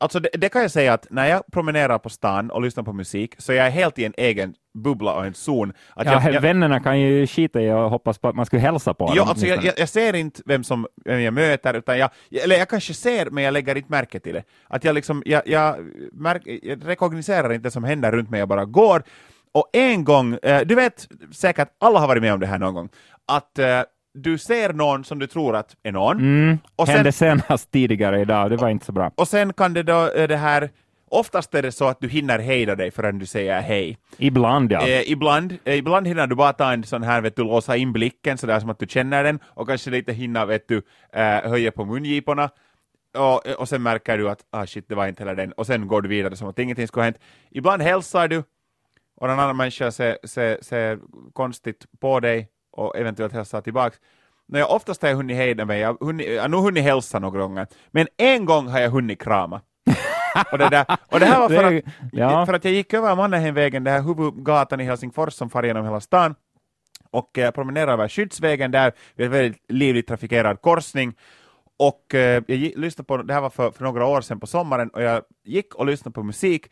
[0.00, 2.92] Alltså det, det, kan jag säga att när jag promenerar på stan och lyssnar på
[2.92, 5.72] musik så jag är helt i en egen bubbla och en zon.
[5.94, 8.62] Att ja, jag, jag, vännerna kan ju skita i och hoppas på att man skulle
[8.62, 9.28] hälsa på jo, dem.
[9.28, 12.94] Alltså jag, jag, ser inte vem som vem jag möter, utan jag, eller jag kanske
[12.94, 14.42] ser men jag lägger inte märke till det.
[14.68, 15.76] Att jag, liksom, jag, jag,
[16.12, 19.02] märk, jag rekogniserar inte det som händer runt mig, jag bara går.
[19.52, 22.74] Och en gång, eh, du vet säkert, alla har varit med om det här någon
[22.74, 22.88] gång,
[23.26, 23.82] att eh,
[24.22, 26.18] du ser någon som du tror att är någon.
[26.18, 29.10] Mm, och sen, hände senast tidigare idag, det var inte så bra.
[29.14, 30.70] Och sen kan det då det här
[31.10, 33.98] Oftast är det så att du hinner hejda dig förrän du säger hej.
[34.18, 34.88] Ibland ja.
[34.88, 37.92] Eh, ibland, eh, ibland hinner du bara ta en sån här, vet du, låsa in
[37.92, 41.72] blicken sådär som att du känner den och kanske lite hinna, vet du, eh, höja
[41.72, 42.50] på mungiporna.
[43.18, 45.52] Och, och sen märker du att ah shit, det var inte heller den.
[45.52, 47.20] Och sen går du vidare som att ingenting skulle ha hänt.
[47.50, 48.42] Ibland hälsar du
[49.16, 50.98] och en annan människa ser, ser, ser
[51.32, 53.96] konstigt på dig och eventuellt hälsa tillbaka.
[54.46, 57.40] Nej, oftast har jag hunnit hejda mig, jag, hunnit, jag har nog hunnit hälsa några
[57.40, 59.60] gånger, men en gång har jag hunnit krama.
[60.52, 62.46] och, det där, och det här var för att, ja.
[62.46, 66.00] för att jag gick över Mannerheimvägen, den här huvudgatan i Helsingfors som far genom hela
[66.00, 66.34] stan,
[67.10, 71.14] och eh, promenerade över Skyddsvägen där, vid en väldigt livligt trafikerad korsning,
[71.78, 74.88] och eh, jag lyssnade på, det här var för, för, några år sedan på sommaren,
[74.88, 76.66] och jag gick och lyssnade på musik,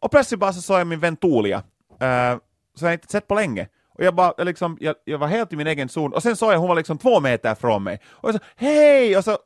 [0.00, 1.62] och plötsligt bara så såg jag min vän Tulia,
[2.00, 2.38] eh,
[2.74, 5.56] som jag inte sett på länge, och jag, bara, liksom, jag, jag, var helt i
[5.56, 8.28] min egen zon, och sen såg jag hon var liksom två meter från mig, och
[8.28, 9.38] jag sa hej, och så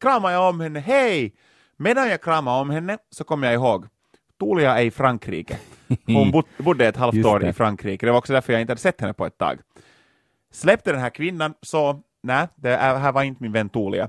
[0.00, 1.34] kramade jag om henne, hej!
[1.76, 3.86] Medan jag kramade om henne så kom jag ihåg,
[4.40, 5.58] Tulia är i Frankrike.
[6.06, 9.00] Hon bodde ett halvt år i Frankrike, det var också därför jag inte hade sett
[9.00, 9.58] henne på ett tag.
[10.52, 14.08] Släppte den här kvinnan, så nej, det här var inte min vän Tulia.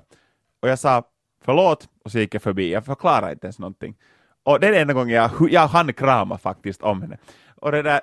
[0.62, 1.04] Och jag sa
[1.46, 3.96] förlåt, och så gick jag förbi, jag förklarade inte ens någonting.
[4.44, 7.18] Och det är den enda gången jag, jag hann krama faktiskt om henne.
[7.56, 8.02] Och det där,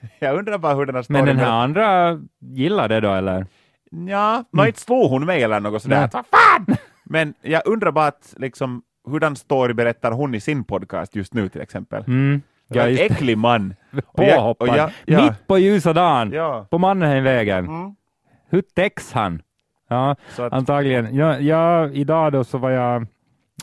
[0.18, 1.24] jag undrar bara hur den här storyn...
[1.24, 3.46] Men den här andra gillade det då eller?
[3.90, 4.66] Ja, mm.
[4.66, 6.08] inte slog hon mig eller något sådär.
[6.12, 6.76] Vad fan!
[7.04, 11.48] Men jag undrar bara att liksom, hurdan story berättar hon i sin podcast just nu
[11.48, 12.04] till exempel?
[12.06, 12.42] Mm.
[12.68, 13.74] Ja, en äcklig man.
[14.16, 14.68] Påhoppad.
[14.68, 15.24] Jag, ja.
[15.24, 16.66] Mitt på ljusa dagen, ja.
[16.70, 17.66] på Mannerheimvägen.
[17.66, 17.94] Mm.
[18.48, 19.42] Hur täcks han?
[19.88, 20.52] Ja, att...
[20.52, 21.14] antagligen.
[21.14, 23.06] Ja, ja, idag då så var jag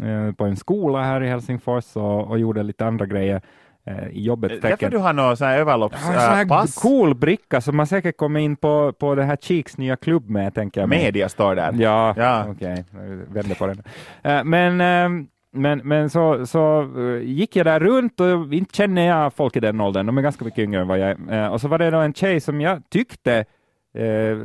[0.03, 3.41] eh, på en skola här i Helsingfors och, och gjorde lite andra grejer
[3.85, 4.59] eh, i tecken.
[4.61, 6.77] Därför du har någon sån här överloppspass?
[6.77, 10.29] Äh, cool bricka som man säkert kommer in på, på det här Cheeks nya klubb
[10.29, 10.89] med, tänker jag.
[10.89, 11.73] Media står där.
[11.77, 12.45] Ja, ja.
[12.49, 13.15] okej, okay.
[13.33, 13.77] vänder på den.
[13.77, 16.89] Uh, men men, men så, så
[17.23, 20.45] gick jag där runt och inte känner jag folk i den åldern, de är ganska
[20.45, 21.49] mycket yngre än vad jag är.
[21.49, 23.45] och så var det då en tjej som jag tyckte
[23.93, 24.37] eh,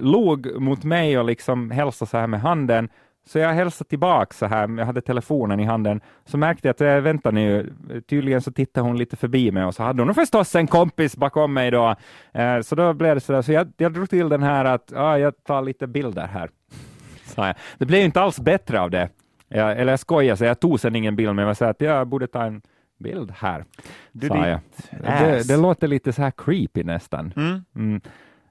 [0.00, 2.88] log mot mig och liksom hälsade så här med handen
[3.26, 6.80] så jag hälsade tillbaka så här, jag hade telefonen i handen, så märkte jag att,
[6.80, 7.72] äh, vänta nu,
[8.08, 11.52] tydligen så tittade hon lite förbi mig och så hade hon förstås en kompis bakom
[11.54, 11.96] mig då.
[12.32, 14.92] Eh, så då blev det så där, så jag, jag drog till den här att,
[14.94, 16.50] ja, jag tar lite bilder här.
[17.24, 17.52] Så.
[17.78, 19.08] Det blev inte alls bättre av det.
[19.48, 22.06] Jag, eller jag skojar, så jag tog sen ingen bild, men jag sa att jag
[22.06, 22.62] borde ta en
[22.98, 23.64] bild här.
[24.12, 24.60] Du, sa jag.
[24.90, 27.32] Det, det, låter lite så här creepy nästan.
[27.36, 27.64] Mm.
[27.74, 28.00] Mm.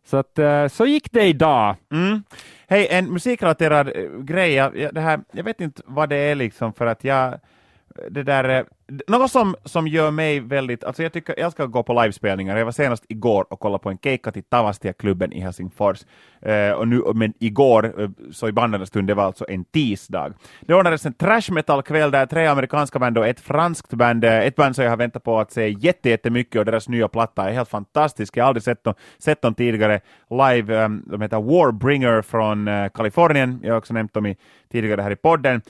[0.05, 1.75] Så, att, eh, så gick det idag.
[1.91, 2.23] Mm.
[2.67, 6.73] Hej, en musikrelaterad eh, grej, jag, det här, jag vet inte vad det är liksom
[6.73, 7.39] för att jag
[8.09, 11.83] det där, eh, något som, som gör mig väldigt, alltså jag tycker jag ska gå
[11.83, 16.05] på livespelningar, jag var senast igår och kollade på en keikka till Tavastia-klubben i Helsingfors,
[16.41, 20.33] eh, och nu, men igår, eh, så i bandens stund, det var alltså en tisdag.
[20.61, 24.55] Det ordnades en trash metal-kväll där tre amerikanska band och ett franskt band, eh, ett
[24.55, 27.69] band som jag har väntat på att se jättemycket och deras nya platta är helt
[27.69, 32.67] fantastisk, jag har aldrig sett dem, sett dem tidigare live, um, de heter Warbringer från
[32.67, 34.37] uh, Kalifornien, jag har också nämnt dem i,
[34.71, 35.61] tidigare här i podden,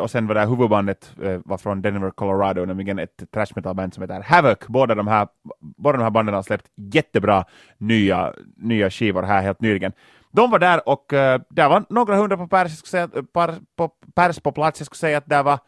[0.00, 1.12] och sen var det här huvudbandet
[1.44, 4.58] var från Denver, Colorado, nämligen ett trash metal-band som heter Havoc.
[4.68, 5.28] Båda de här,
[5.60, 7.44] båda de här banden har släppt jättebra
[7.78, 9.92] nya, nya skivor här helt nyligen.
[10.30, 11.18] De var där och uh,
[11.50, 14.80] där var några hundra på pers, säga, eh, par, på, pers på plats.
[14.80, 15.58] Jag skulle säga att där var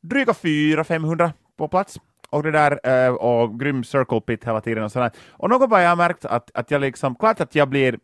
[0.00, 2.00] dryga 400-500 på plats
[2.30, 5.10] och det där uh, och grym circle pit hela tiden och sådär.
[5.30, 7.98] Och något vad jag har märkt att, att jag liksom, klart att jag blir,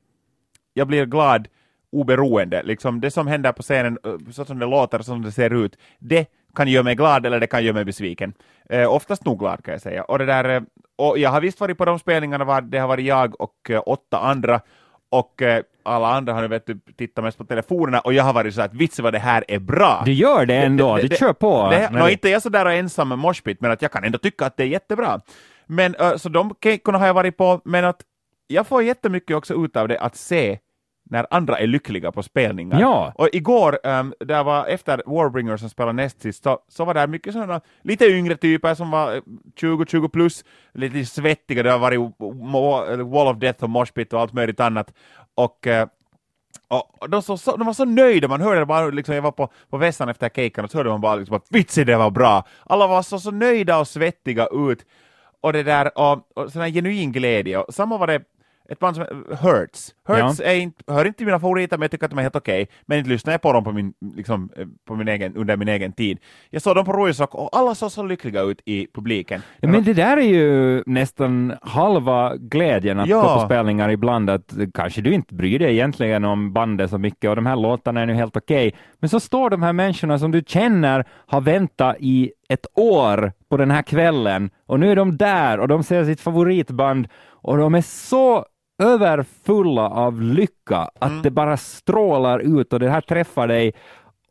[0.75, 1.49] jag blir glad
[1.93, 3.99] oberoende, liksom det som händer på scenen,
[4.33, 7.41] så som det låter, så som det ser ut, det kan göra mig glad eller
[7.41, 8.33] det kan göra mig besviken.
[8.69, 10.05] Eh, oftast nog glad kan jag säga.
[10.05, 10.63] Och, det där, eh,
[10.97, 13.83] och jag har visst varit på de spelningarna, var, det har varit jag och eh,
[13.87, 14.61] åtta andra,
[15.11, 18.33] och eh, alla andra har nu vet du, tittat mest på telefonerna och jag har
[18.33, 20.03] varit så att vits vad det här är bra.
[20.05, 21.69] Du gör det ändå, det, det, du kör på.
[21.71, 24.57] Det, no, inte jag sådär ensam med moshpit, men att jag kan ändå tycka att
[24.57, 25.21] det är jättebra.
[25.67, 28.03] Men så de kejkorna har jag varit på, men att
[28.47, 30.59] jag får jättemycket också ut av det att se
[31.05, 32.81] när andra är lyckliga på spelningar.
[32.81, 33.13] Ja.
[33.15, 37.07] Och igår, um, där var efter Warbringer som spelade näst sist, så, så var det
[37.07, 39.23] mycket sådana lite yngre typer som var
[39.61, 42.01] 20-20 plus, lite svettiga, det har varit
[43.13, 44.95] Wall of Death och Moshpit och allt möjligt annat.
[45.35, 45.85] Och uh,
[46.73, 49.49] och de, så, så, de var så nöjda, man hörde bara, liksom, jag var på,
[49.71, 52.47] på vässan efter caken och så hörde man bara liksom, att vitsi det var bra.
[52.67, 54.87] Alla var så, så nöjda och svettiga ut.
[55.41, 57.59] Och det där, och, och sån här genuin glädje.
[57.59, 58.23] Och samma var det
[58.73, 59.05] ett band som
[59.41, 59.95] Hurts.
[60.09, 60.45] Hurts ja.
[60.45, 62.63] är inte, hör inte till mina favoriter, men jag tycker att de är helt okej.
[62.63, 62.75] Okay.
[62.87, 65.69] Men inte lyssnar jag på dem på min, liksom, eh, på min egen, under min
[65.69, 66.19] egen tid.
[66.51, 69.43] Jag såg dem på Ruisrock och alla såg så lyckliga ut i publiken.
[69.61, 73.23] Ja, men det där är ju nästan halva glädjen att ja.
[73.23, 77.31] gå på spelningar ibland, att kanske du inte bryr dig egentligen om bandet så mycket
[77.31, 78.81] och de här låtarna är nu helt okej, okay.
[79.01, 83.57] men så står de här människorna som du känner har väntat i ett år på
[83.57, 87.09] den här kvällen och nu är de där och de ser sitt favoritband
[87.43, 88.47] och de är så
[88.79, 91.23] överfulla av lycka, att mm.
[91.23, 93.73] det bara strålar ut och det här träffar dig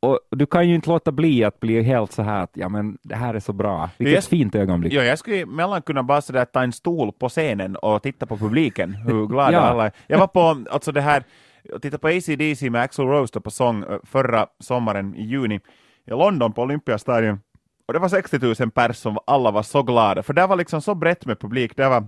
[0.01, 2.97] och du kan ju inte låta bli att bli helt så här att ja men
[3.03, 4.93] det här är så bra, vilket jag, fint ögonblick.
[4.93, 8.37] Ja, jag skulle mellan kunna bara sådär ta en stol på scenen och titta på
[8.37, 9.59] publiken, hur glada ja.
[9.59, 9.91] alla är.
[10.07, 11.23] Jag var på, alltså det här,
[11.63, 15.59] jag tittade på ACDC med Axel Rose på sång eh, förra sommaren i juni
[16.05, 17.39] i London på Olympiastadion
[17.87, 20.81] och det var 60 000 pers som alla var så glada, för det var liksom
[20.81, 22.03] så brett med publik, det var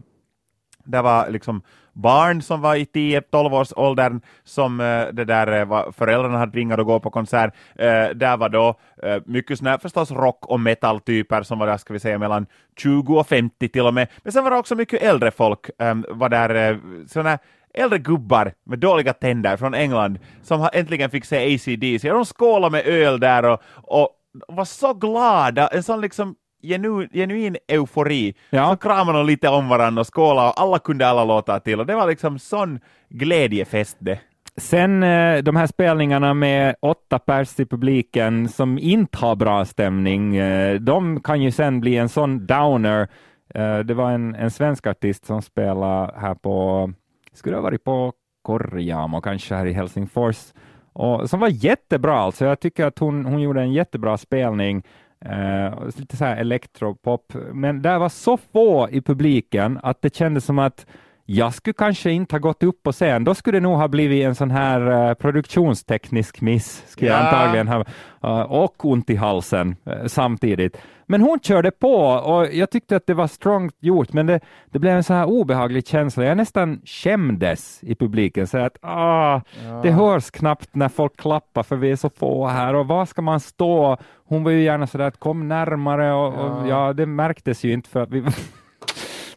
[0.84, 1.62] det var liksom
[1.93, 6.58] barn som var i 10-12 års åldern som uh, det där uh, var, föräldrarna hade
[6.58, 7.54] ringat och gå på konsert.
[7.80, 11.93] Uh, där var då uh, mycket sådana förstås rock och metal-typer som var där, ska
[11.93, 12.46] vi säga, mellan
[12.78, 14.08] 20 och 50 till och med.
[14.24, 17.38] Men sen var det också mycket äldre folk, um, var där uh, sådana
[17.74, 22.10] äldre gubbar med dåliga tänder från England som äntligen fick se ACDC.
[22.10, 24.10] De skålade med öl där och, och
[24.48, 28.34] var så glada, en sån liksom genu, genuin eufori.
[28.49, 28.69] Ja.
[28.69, 31.86] Så kramade de lite om varandra och skålade och alla kunde alla låtar till och
[31.86, 34.19] det var liksom sån glädjefest det.
[34.58, 40.36] Sen eh, de här spelningarna med åtta pers i publiken som inte har bra stämning,
[40.36, 43.08] eh, de kan ju sen bli en sån downer.
[43.56, 46.89] Eh, det var en, en svensk artist som spelade här på,
[47.34, 50.54] skulle ha varit på Korjamo, kanske här i Helsingfors,
[50.93, 52.45] och, som var jättebra alltså.
[52.45, 54.84] Jag tycker att hon, hon gjorde en jättebra spelning.
[55.26, 60.46] Uh, lite så här elektropop, men där var så få i publiken att det kändes
[60.46, 60.86] som att
[61.26, 63.24] jag skulle kanske inte ha gått upp på scen.
[63.24, 67.18] Då skulle det nog ha blivit en sån här uh, produktionsteknisk miss, skulle ja.
[67.18, 67.80] jag antagligen ha,
[68.24, 70.78] uh, och ont i halsen uh, samtidigt.
[71.06, 74.40] Men hon körde på och jag tyckte att det var strongt gjort, men det,
[74.72, 76.24] det blev en så här obehaglig känsla.
[76.24, 79.80] Jag nästan skämdes i publiken, så att ah, ja.
[79.84, 83.22] det hörs knappt när folk klappar för vi är så få här och var ska
[83.22, 83.98] man stå?
[84.26, 86.44] Hon var ju gärna så där att kom närmare och, ja.
[86.44, 88.24] och ja, det märktes ju inte för att vi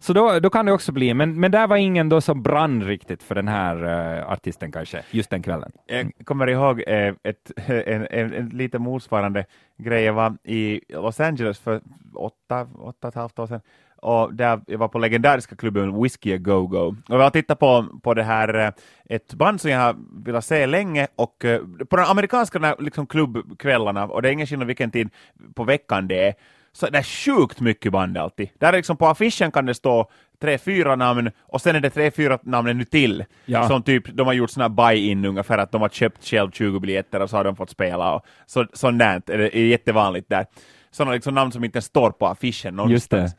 [0.07, 2.83] Så då, då kan det också bli, men, men där var ingen då som brann
[2.85, 5.73] riktigt för den här uh, artisten kanske, just den kvällen.
[5.87, 9.45] Jag kommer ihåg eh, ett, en, en, en, lite motsvarande
[9.79, 10.05] grej.
[10.05, 11.81] Jag var i Los Angeles för
[12.15, 13.61] åtta, åtta och ett halvt år sedan
[13.97, 16.97] och där jag var på legendariska klubben Whiskey A Go Go.
[17.09, 18.71] Och jag tittade på, på det här, eh,
[19.05, 24.07] ett band som jag har velat se länge och eh, på de amerikanska liksom, klubbkvällarna,
[24.07, 25.11] och det är ingen skillnad vilken tid
[25.55, 26.35] på veckan det är,
[26.77, 28.49] så det är sjukt mycket band alltid.
[28.59, 30.11] Där liksom på affischen kan det stå
[30.41, 33.25] tre, fyra namn och sen är det tre, fyra namn ännu till.
[33.45, 33.69] Ja.
[33.69, 37.21] Som typ, de har gjort såna buy-in ungefär, att de har köpt själv 20 biljetter
[37.21, 38.15] och så har de fått spela.
[38.15, 40.47] Och så, sånt där är, är jättevanligt där.
[40.91, 43.37] Sådana liksom namn som inte står på affischen någonstans.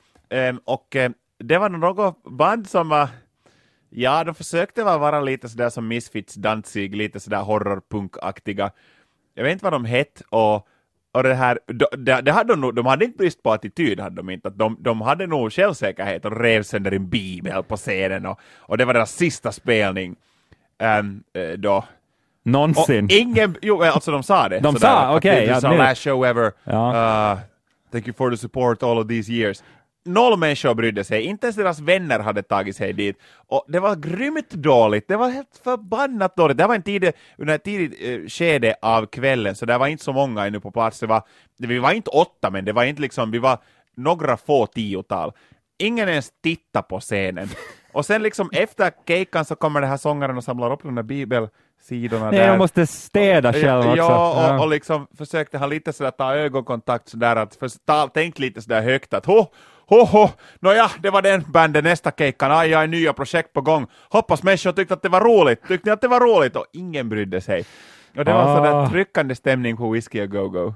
[0.50, 3.10] Um, och um, det var något band som var
[3.90, 8.72] Ja, de försökte vara lite sådär som Misfits Danzig, lite sådär horrorpunkaktiga.
[9.34, 10.68] Jag vet inte vad de hette och
[11.18, 11.60] och det här,
[11.98, 14.50] det, det hade de, de hade inte brist på attityd, hade de inte.
[14.50, 18.86] De, de hade nog självsäkerhet och rev sönder en bibel på scenen och, och det
[18.86, 20.16] var deras sista spelning
[21.00, 21.24] um,
[21.58, 21.84] då.
[22.44, 23.06] Någonsin?
[23.06, 24.60] Och ingen, jo alltså de sa det.
[24.60, 25.50] De sa, okej.
[25.52, 26.52] Okay, ja, last show ever.
[26.64, 27.34] Ja.
[27.34, 27.40] Uh,
[27.92, 29.64] thank you for the support all of these years.
[30.08, 33.18] Noll människor brydde sig, inte ens deras vänner hade tagit sig dit.
[33.48, 36.58] Och det var grymt dåligt, det var helt förbannat dåligt.
[36.58, 40.04] Det var en tid, under ett tidigt eh, skede av kvällen, så det var inte
[40.04, 41.00] så många ännu på plats.
[41.00, 41.24] Det var,
[41.58, 43.58] vi var inte åtta, men det var inte liksom, vi var
[43.96, 45.32] några få tiotal.
[45.80, 47.50] Ingen ens tittade på scenen.
[47.92, 51.04] Och sen liksom efter kejkan så kommer den här sångaren och samlar upp de där
[51.04, 52.48] bibelsidorna Nej, där.
[52.48, 53.98] jag måste städa själv också.
[53.98, 58.40] Ja, och, och liksom försökte ha lite sådär ta ögonkontakt sådär att för, ta, tänk
[58.40, 59.46] lite sådär högt att ho,
[59.90, 63.88] ho, ho, nåja, det var den banden nästa kejkan, aj, aj, nya projekt på gång.
[64.10, 66.56] Hoppas människor tyckte att det var roligt, tyckte ni att det var roligt?
[66.56, 67.66] Och ingen brydde sig.
[68.18, 68.56] Och det var Ah.
[68.58, 70.74] sådär tryckande stämning på Whiskey A Go-Go.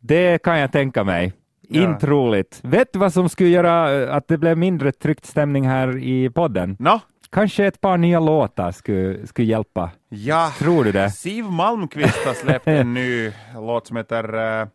[0.00, 1.32] Det kan jag tänka mig.
[1.68, 1.82] Ja.
[1.82, 2.60] Inte roligt.
[2.62, 6.30] Vet du vad som skulle göra eh, att det blev mindre tryckt stämning här i
[6.30, 6.76] podden?
[6.78, 9.90] Nå, Kanske ett par nya låtar skulle, skulle hjälpa.
[10.08, 11.10] ja, Tror du det?
[11.10, 14.66] Siv Malmqvist har släppt en ny låt som heter uh,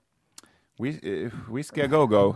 [1.52, 2.36] Whiskey A Go-Go.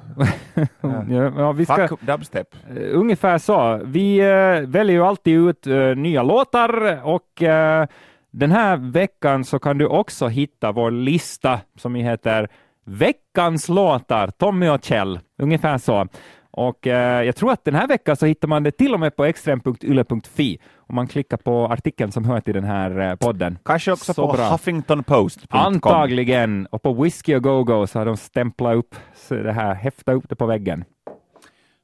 [1.38, 2.47] Ja, vi ska, Fuck dubstep.
[2.69, 3.81] eh, ungefär så.
[3.86, 7.88] Vi eh, väljer ju alltid ut eh, nya låtar och eh,
[8.31, 12.47] den här veckan så kan du också hitta vår lista som heter
[12.86, 15.19] Veckans låtar, Tommy och Kjell.
[15.41, 16.08] Ungefär så.
[16.51, 19.15] Och eh, jag tror att den här veckan så hittar man det till och med
[19.15, 23.57] på extrem.yle.fi om man klickar på artikeln som hör till den här eh, podden.
[23.65, 24.49] Kanske också Så på bra.
[24.49, 25.59] huffingtonpost.com.
[25.59, 26.65] Antagligen.
[26.65, 28.95] Och på Whiskey och Go-Go så har de stämplat upp
[29.29, 30.85] det här, häftat upp det på väggen.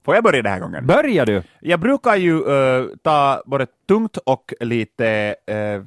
[0.05, 0.87] Får jag börja den här gången?
[0.87, 1.43] Börjar du?
[1.61, 5.85] Jag brukar ju eh, ta både tungt och lite uh,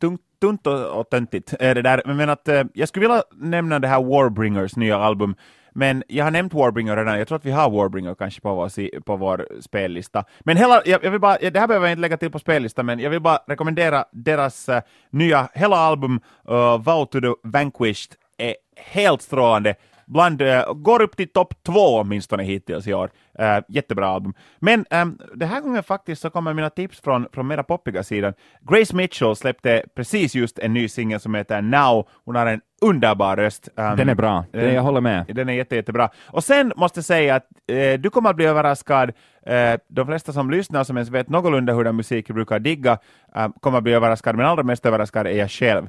[0.00, 1.54] tungt, tunt och, och töntigt.
[1.60, 2.02] är det där.
[2.06, 5.34] Men att, eh, jag skulle vilja nämna det här Warbringers nya album,
[5.76, 7.18] men jag har nämnt Warbringer redan.
[7.18, 10.24] Jag tror att vi har Warbringer kanske på vår, på vår spellista.
[10.40, 12.86] Men hela, jag, jag vill bara, det här behöver jag inte lägga till på spellistan,
[12.86, 14.78] men jag vill bara rekommendera deras uh,
[15.10, 19.74] nya, hela album uh, eh, Vow to the Vanquished är helt strålande.
[20.06, 23.10] Bland, eh, går upp till topp två åtminstone hittills i år.
[23.38, 24.34] Eh, jättebra album.
[24.58, 28.34] Men um, den här gången faktiskt så kommer mina tips från, från mera poppiga sidan.
[28.60, 32.08] Grace Mitchell släppte precis just en ny singel som heter Now.
[32.24, 33.68] Hon har en underbar röst.
[33.76, 34.44] Um, Den är bra.
[34.52, 35.24] Det, jag håller med.
[35.28, 36.10] den är jätte, jättebra.
[36.26, 39.12] Och sen måste jag säga att eh, du kommer att bli överraskad.
[39.46, 42.98] Eh, de flesta som lyssnar som ens vet någorlunda hur den musik brukar digga
[43.36, 45.88] eh, kommer att bli överraskad, men allra mest överraskad är jag själv.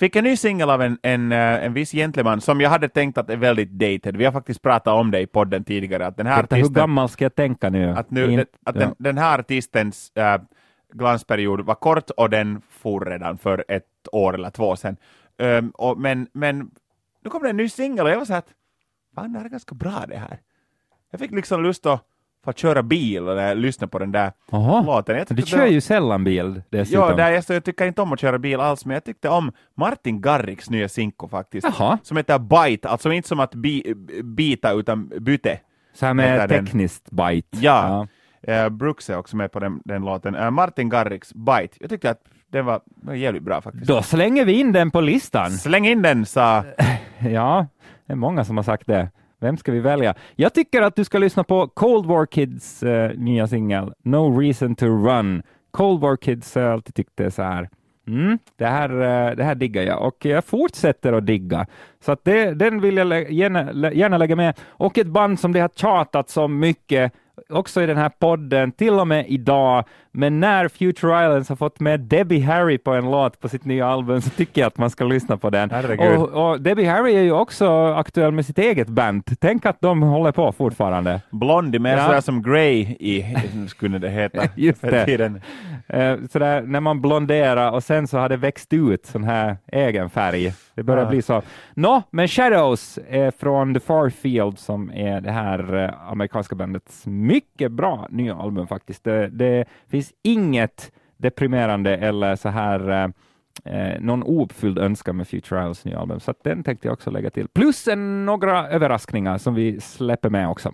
[0.00, 3.18] Fick en ny singel av en, en, eh, en viss gentleman som jag hade tänkt
[3.18, 4.16] att är väldigt dated.
[4.16, 6.80] Vi har faktiskt pratat om det i podden tidigare, att den här Vänta, hur artisten,
[6.80, 7.90] gammal ska jag tänka nu?
[7.90, 8.94] att nu, In- den, att ja.
[8.98, 10.40] den, här artistens äh,
[10.92, 14.96] glansperiod var kort och den for redan för ett år eller två sedan.
[15.38, 16.70] Ehm, och, men, men
[17.24, 18.54] nu kommer det en ny singel och jag var så här att
[19.14, 20.40] fan, det här är ganska bra det här.
[21.10, 22.04] Jag fick liksom lust att
[22.44, 24.82] få köra bil och där, lyssna på den där Jaha.
[24.82, 25.16] låten.
[25.16, 27.08] Jag Du kör det ju sällan bil dessutom.
[27.08, 29.28] Ja, där jag, så jag tycker inte om att köra bil alls, men jag tyckte
[29.28, 31.66] om Martin Garriks nya sinko faktiskt.
[31.78, 31.98] Jaha.
[32.02, 35.60] Som heter Bite, alltså inte som att bi, bita utan byte.
[35.94, 36.66] Så här med heter den.
[36.66, 37.58] tekniskt bite.
[37.60, 38.06] Ja.
[38.42, 40.34] Eh, Brooks är också med på den, den låten.
[40.34, 41.76] Eh, Martin Garriks Bite.
[41.80, 42.20] Jag tyckte att
[42.52, 43.86] den var, var jävligt bra faktiskt.
[43.86, 45.50] Då slänger vi in den på listan.
[45.50, 46.64] Släng in den, sa...
[47.30, 47.66] Ja,
[48.06, 49.08] det är många som har sagt det.
[49.40, 50.14] Vem ska vi välja?
[50.36, 54.74] Jag tycker att du ska lyssna på Cold War Kids eh, nya singel No Reason
[54.74, 55.42] to Run.
[55.70, 57.68] Cold War Kids har jag alltid tyckt är så här.
[58.08, 61.66] Mm, det, här eh, det här diggar jag och jag fortsätter att digga.
[62.00, 64.58] Så att det, den vill jag lä- gärna, lä- gärna lägga med.
[64.68, 67.12] Och ett band som det har tjatat så mycket
[67.48, 69.84] också i den här podden, till och med idag.
[70.12, 73.86] Men när Future Islands har fått med Debbie Harry på en låt på sitt nya
[73.86, 75.70] album så tycker jag att man ska lyssna på den.
[75.98, 79.22] Och, och Debbie Harry är ju också aktuell med sitt eget band.
[79.40, 81.20] Tänk att de håller på fortfarande.
[81.30, 82.06] Blondie, mer Ja.
[82.06, 83.36] sådär som Grey i,
[83.68, 84.42] skulle det heta.
[84.56, 85.04] Just för det.
[85.04, 85.40] Tiden.
[85.88, 90.10] Eh, sådär, när man blonderar och sen så har det växt ut sån här egen
[90.10, 90.52] färg.
[90.74, 91.10] Det börjar Ja.
[91.10, 91.42] bli så.
[91.74, 97.06] Nå, men Shadows är från The Far Field som är det här eh, amerikanska bandets
[97.06, 99.04] mycket bra nya album faktiskt.
[99.04, 103.08] Det, det finns finns inget deprimerande eller så här eh,
[103.64, 107.10] eh någon ouppfylld önskan med Future Isles nya album, så att den tänkte jag också
[107.10, 107.48] lägga till.
[107.48, 110.72] Plus en, några överraskningar som vi släpper med också.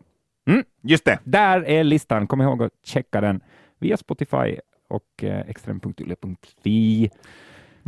[0.48, 0.64] Mm.
[0.82, 1.18] Just det.
[1.24, 2.26] Där är listan.
[2.26, 3.40] Kom ihåg att checka den
[3.78, 4.58] via Spotify
[4.88, 7.10] och eh, extrem.yle.fi.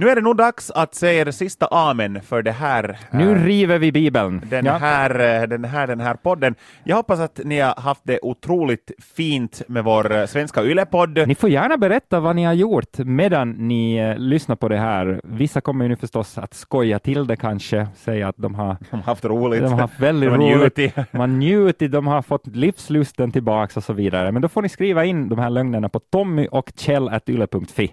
[0.00, 2.98] Nu är det nog dags att säga det sista amen för det här.
[3.12, 4.42] Nu eh, river vi Bibeln.
[4.50, 4.72] den, Ja.
[4.72, 6.54] här, eh, den, här, den här podden.
[6.84, 11.28] Jag hoppas att ni har haft det otroligt fint med vår eh, svenska Yle-podd.
[11.28, 15.20] Ni får gärna berätta vad ni har gjort medan ni eh, lyssnar på det här.
[15.24, 18.96] Vissa kommer ju nu förstås att skoja till det kanske, säga att de har, De
[18.96, 19.62] har haft roligt.
[19.62, 20.96] de har haft väldigt De roligt.
[21.12, 24.32] har njutit, de har fått livslusten tillbaks och så vidare.
[24.32, 27.90] Men då får ni skriva in de här lögnerna på Tommy och Kjell yle.fi.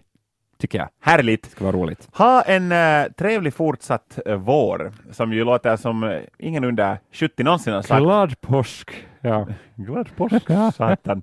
[0.58, 0.88] tycker jag.
[1.02, 1.44] Härligt!
[1.44, 2.08] Det ska vara roligt.
[2.12, 7.44] Ha en uh, trevlig fortsatt uh, vår, som ju låter som uh, ingen under 70
[7.44, 8.04] någonsin har sagt.
[8.04, 9.08] Glad påsk!
[9.22, 9.48] Ja.
[9.76, 10.48] Glad påsk,
[10.78, 11.22] satan.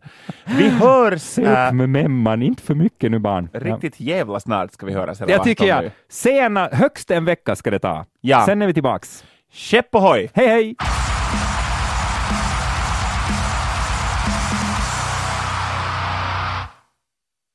[0.58, 1.22] Vi hörs...
[1.22, 3.48] Se upp med memman, inte för mycket nu barn.
[3.52, 5.18] Riktigt jävla snart ska vi höras.
[5.18, 5.90] Det tycker jag.
[6.08, 8.04] Sena, högst en vecka ska det ta.
[8.20, 8.46] Ja.
[8.46, 9.24] Sen är vi tillbaks.
[9.52, 10.30] Käpp ohoj!
[10.34, 10.76] Hej hej!